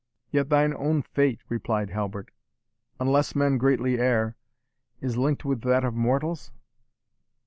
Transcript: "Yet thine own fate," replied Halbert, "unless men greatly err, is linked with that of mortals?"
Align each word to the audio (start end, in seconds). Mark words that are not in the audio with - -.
"Yet 0.31 0.49
thine 0.49 0.73
own 0.73 1.03
fate," 1.03 1.41
replied 1.47 1.91
Halbert, 1.91 2.31
"unless 2.99 3.35
men 3.35 3.59
greatly 3.59 3.99
err, 3.99 4.35
is 4.99 5.15
linked 5.15 5.45
with 5.45 5.61
that 5.61 5.83
of 5.83 5.93
mortals?" 5.93 6.51